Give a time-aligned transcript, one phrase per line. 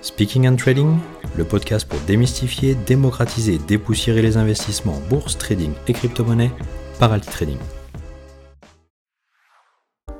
[0.00, 0.96] Speaking and Trading,
[1.36, 6.52] le podcast pour démystifier, démocratiser dépoussiérer les investissements en bourse, trading et crypto-monnaie
[7.00, 7.58] par Alti Trading.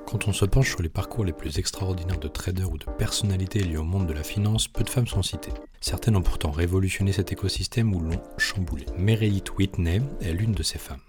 [0.05, 3.61] Quand on se penche sur les parcours les plus extraordinaires de traders ou de personnalités
[3.61, 5.53] liées au monde de la finance, peu de femmes sont citées.
[5.81, 8.85] Certaines ont pourtant révolutionné cet écosystème ou l'ont chamboulé.
[8.97, 11.03] Meredith Whitney est l'une de ces femmes.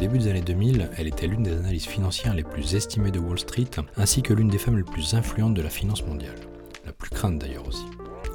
[0.00, 3.38] Début des années 2000, elle était l'une des analystes financières les plus estimées de Wall
[3.38, 6.36] Street, ainsi que l'une des femmes les plus influentes de la finance mondiale.
[6.86, 7.84] La plus crainte d'ailleurs aussi.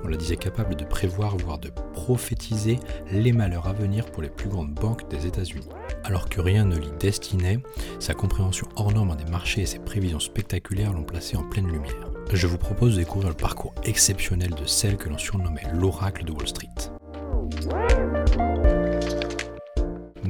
[0.04, 2.80] On la disait capable de prévoir, voire de prophétiser
[3.12, 5.68] les malheurs à venir pour les plus grandes banques des États-Unis.
[6.04, 7.58] Alors que rien ne l'y destinait,
[7.98, 12.12] sa compréhension hors norme des marchés et ses prévisions spectaculaires l'ont placée en pleine lumière.
[12.32, 16.32] Je vous propose de découvrir le parcours exceptionnel de celle que l'on surnommait l'oracle de
[16.32, 16.70] Wall Street.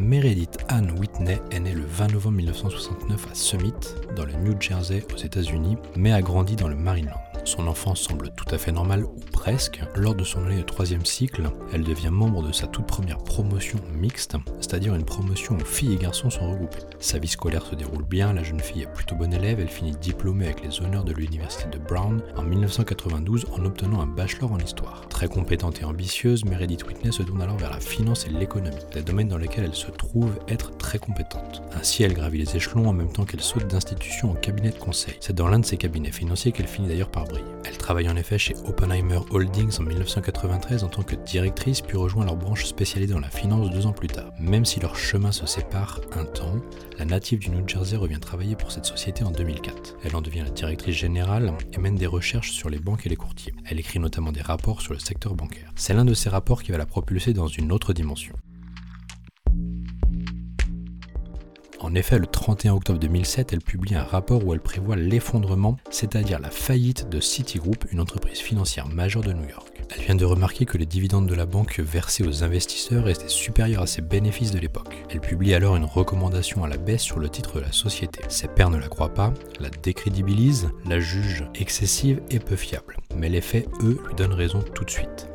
[0.05, 3.73] Meredith Ann Whitney est née le 20 novembre 1969 à Summit,
[4.15, 7.19] dans le New Jersey aux États-Unis, mais a grandi dans le Maryland.
[7.45, 9.79] Son enfance semble tout à fait normale, ou presque.
[9.95, 13.77] Lors de son année de troisième cycle, elle devient membre de sa toute première promotion
[13.93, 16.79] mixte, c'est-à-dire une promotion où filles et garçons sont regroupés.
[16.99, 19.95] Sa vie scolaire se déroule bien, la jeune fille est plutôt bonne élève, elle finit
[19.95, 24.57] diplômée avec les honneurs de l'université de Brown en 1992 en obtenant un bachelor en
[24.57, 25.07] histoire.
[25.09, 29.03] Très compétente et ambitieuse, Meredith Whitney se tourne alors vers la finance et l'économie, des
[29.03, 31.61] domaines dans lesquels elle se trouve être très compétente.
[31.79, 35.15] Ainsi, elle gravit les échelons en même temps qu'elle saute d'institution en cabinet de conseil.
[35.19, 37.25] C'est dans l'un de ces cabinets financiers qu'elle finit d'ailleurs par
[37.67, 42.25] elle travaille en effet chez Oppenheimer Holdings en 1993 en tant que directrice, puis rejoint
[42.25, 44.31] leur branche spécialisée dans la finance deux ans plus tard.
[44.39, 46.61] Même si leurs chemins se séparent un temps,
[46.97, 49.97] la native du New Jersey revient travailler pour cette société en 2004.
[50.03, 53.15] Elle en devient la directrice générale et mène des recherches sur les banques et les
[53.15, 53.53] courtiers.
[53.65, 55.71] Elle écrit notamment des rapports sur le secteur bancaire.
[55.75, 58.35] C'est l'un de ces rapports qui va la propulser dans une autre dimension.
[61.85, 66.39] En effet, le 31 octobre 2007, elle publie un rapport où elle prévoit l'effondrement, c'est-à-dire
[66.39, 69.83] la faillite de Citigroup, une entreprise financière majeure de New York.
[69.95, 73.83] Elle vient de remarquer que les dividendes de la banque versés aux investisseurs étaient supérieurs
[73.83, 75.05] à ses bénéfices de l'époque.
[75.11, 78.21] Elle publie alors une recommandation à la baisse sur le titre de la société.
[78.29, 82.97] Ses pairs ne la croient pas, la décrédibilisent, la jugent excessive et peu fiable.
[83.15, 85.27] Mais les faits, eux, lui donnent raison tout de suite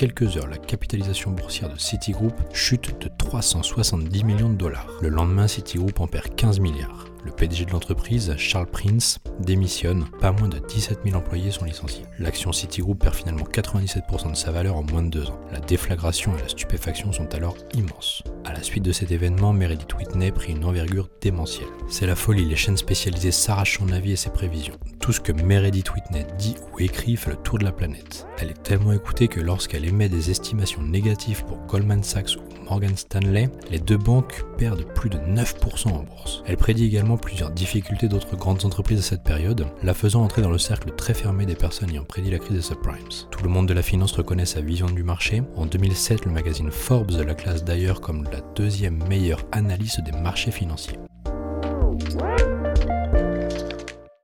[0.00, 4.88] quelques heures, la capitalisation boursière de Citigroup chute de 370 millions de dollars.
[5.02, 7.04] Le lendemain, Citigroup en perd 15 milliards.
[7.24, 10.06] Le PDG de l'entreprise, Charles Prince, démissionne.
[10.20, 12.04] Pas moins de 17 000 employés sont licenciés.
[12.18, 15.40] L'action Citigroup perd finalement 97% de sa valeur en moins de deux ans.
[15.52, 18.22] La déflagration et la stupéfaction sont alors immenses.
[18.44, 21.68] À la suite de cet événement, Meredith Whitney prit une envergure démentielle.
[21.88, 24.78] C'est la folie, les chaînes spécialisées s'arrachent son avis et ses prévisions.
[24.98, 28.26] Tout ce que Meredith Whitney dit ou écrit fait le tour de la planète.
[28.38, 32.96] Elle est tellement écoutée que lorsqu'elle émet des estimations négatives pour Goldman Sachs ou Morgan
[32.96, 36.42] Stanley, les deux banques perdent plus de 9% en bourse.
[36.46, 40.50] Elle prédit également plusieurs difficultés d'autres grandes entreprises à cette période, la faisant entrer dans
[40.50, 42.96] le cercle très fermé des personnes ayant prédit la crise des subprimes.
[43.30, 45.42] Tout le monde de la finance reconnaît sa vision du marché.
[45.56, 50.50] En 2007, le magazine Forbes la classe d'ailleurs comme la deuxième meilleure analyse des marchés
[50.50, 50.98] financiers.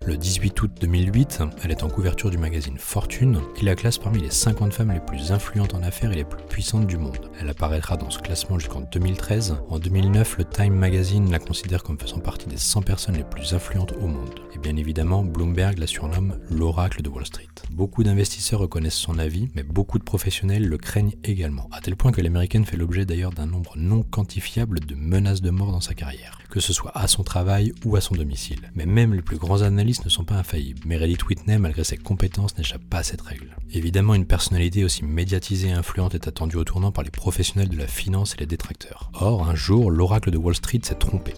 [0.07, 4.21] Le 18 août 2008, elle est en couverture du magazine Fortune qui la classe parmi
[4.21, 7.29] les 50 femmes les plus influentes en affaires et les plus puissantes du monde.
[7.41, 9.57] Elle apparaîtra dans ce classement jusqu'en 2013.
[9.69, 13.53] En 2009, le Time Magazine la considère comme faisant partie des 100 personnes les plus
[13.53, 14.39] influentes au monde.
[14.55, 17.49] Et bien évidemment, Bloomberg la surnomme l'oracle de Wall Street.
[17.73, 22.13] Beaucoup d'investisseurs reconnaissent son avis, mais beaucoup de professionnels le craignent également, à tel point
[22.13, 25.95] que l'américaine fait l'objet d'ailleurs d'un nombre non quantifiable de menaces de mort dans sa
[25.95, 28.71] carrière, que ce soit à son travail ou à son domicile.
[28.77, 30.81] Mais même les plus grands analystes ne sont pas infaillibles.
[30.87, 33.57] Meredith Whitney, malgré ses compétences, n'échappe pas à cette règle.
[33.73, 37.77] Évidemment, une personnalité aussi médiatisée et influente est attendue au tournant par les professionnels de
[37.77, 39.11] la finance et les détracteurs.
[39.15, 41.35] Or, un jour, l'oracle de Wall Street s'est trompé.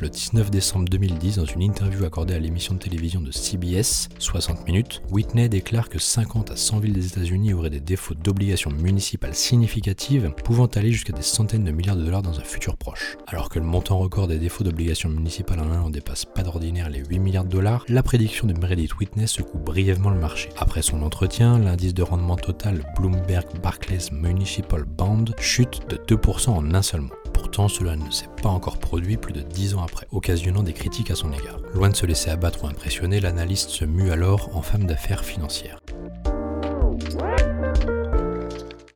[0.00, 4.66] Le 19 décembre 2010, dans une interview accordée à l'émission de télévision de CBS, 60
[4.66, 9.34] minutes, Whitney déclare que 50 à 100 villes des États-Unis auraient des défauts d'obligations municipales
[9.34, 13.18] significatives, pouvant aller jusqu'à des centaines de milliards de dollars dans un futur proche.
[13.26, 16.88] Alors que le montant record des défauts d'obligations municipales en un an dépasse pas d'ordinaire
[16.88, 20.48] les 8 milliards de dollars, la prédiction de Meredith Whitney secoue brièvement le marché.
[20.56, 26.74] Après son entretien, l'indice de rendement total Bloomberg Barclays Municipal Bond chute de 2% en
[26.74, 27.19] un seul mois.
[27.50, 31.10] Pourtant, cela ne s'est pas encore produit plus de 10 ans après, occasionnant des critiques
[31.10, 31.58] à son égard.
[31.74, 35.80] Loin de se laisser abattre ou impressionner, l'analyste se mue alors en femme d'affaires financière.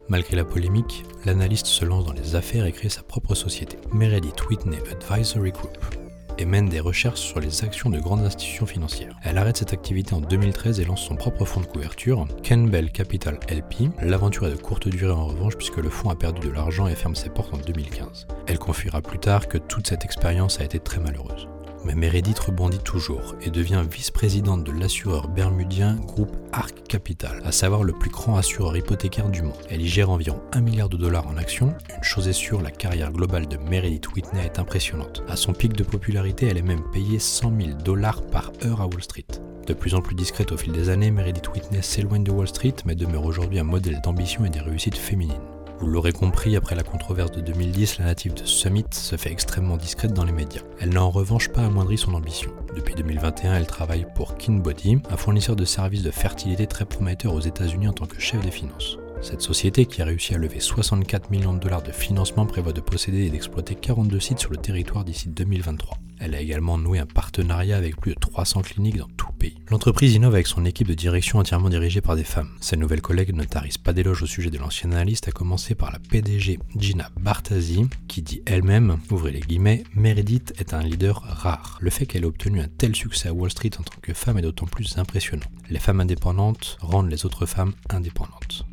[0.09, 4.49] Malgré la polémique, l'analyste se lance dans les affaires et crée sa propre société, Meredith
[4.49, 6.04] Whitney Advisory Group
[6.38, 9.16] et mène des recherches sur les actions de grandes institutions financières.
[9.22, 13.38] Elle arrête cette activité en 2013 et lance son propre fonds de couverture, Campbell Capital
[13.48, 13.90] LP.
[14.02, 16.94] L'aventure est de courte durée en revanche puisque le fonds a perdu de l'argent et
[16.94, 18.26] ferme ses portes en 2015.
[18.46, 21.48] Elle confiera plus tard que toute cette expérience a été très malheureuse.
[21.84, 27.84] Mais Meredith rebondit toujours et devient vice-présidente de l'assureur bermudien groupe Arc Capital, à savoir
[27.84, 29.54] le plus grand assureur hypothécaire du monde.
[29.69, 31.75] Elle y gère environ 1 milliard de dollars en actions.
[31.96, 35.22] Une chose est sûre, la carrière globale de Meredith Whitney est impressionnante.
[35.28, 38.86] À son pic de popularité, elle est même payée 100 000 dollars par heure à
[38.86, 39.26] Wall Street.
[39.66, 42.75] De plus en plus discrète au fil des années, Meredith Whitney s'éloigne de Wall Street
[42.84, 45.54] mais demeure aujourd'hui un modèle d'ambition et des réussites féminines.
[45.81, 49.76] Vous l'aurez compris, après la controverse de 2010, la native de Summit se fait extrêmement
[49.76, 50.62] discrète dans les médias.
[50.81, 52.53] Elle n'a en revanche pas amoindri son ambition.
[52.76, 57.41] Depuis 2021, elle travaille pour Kinbody, un fournisseur de services de fertilité très prometteur aux
[57.41, 58.99] États-Unis en tant que chef des finances.
[59.21, 62.81] Cette société, qui a réussi à lever 64 millions de dollars de financement, prévoit de
[62.81, 65.99] posséder et d'exploiter 42 sites sur le territoire d'ici 2023.
[66.20, 69.24] Elle a également noué un partenariat avec plus de 300 cliniques dans tout
[69.70, 72.50] L'entreprise innove avec son équipe de direction entièrement dirigée par des femmes.
[72.61, 75.93] Ses nouvelles collègues ne tarissent pas d'éloges au sujet de l'ancien analyste, à commencer par
[75.93, 81.79] la PDG Gina Bartasi, qui dit elle-même, ouvrez les guillemets, Meredith est un leader rare.
[81.81, 84.38] Le fait qu'elle ait obtenu un tel succès à Wall Street en tant que femme
[84.38, 85.46] est d'autant plus impressionnant.
[85.70, 88.67] Les femmes indépendantes rendent les autres femmes indépendantes.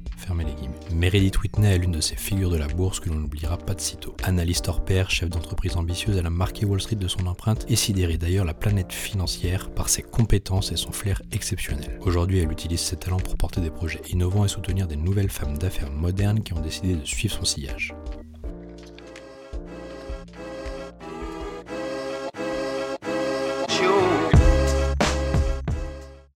[0.93, 3.81] Meredith Whitney est l'une de ces figures de la bourse que l'on n'oubliera pas de
[3.81, 4.15] sitôt.
[4.23, 8.17] Analyste hors chef d'entreprise ambitieuse, elle a marqué Wall Street de son empreinte et sidéré
[8.17, 11.99] d'ailleurs la planète financière par ses compétences et son flair exceptionnel.
[12.01, 15.57] Aujourd'hui, elle utilise ses talents pour porter des projets innovants et soutenir des nouvelles femmes
[15.57, 17.93] d'affaires modernes qui ont décidé de suivre son sillage.